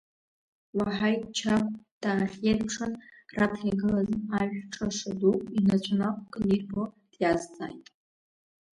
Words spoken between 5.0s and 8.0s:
ду инацәа нақәкны ирбо, диазҵааит…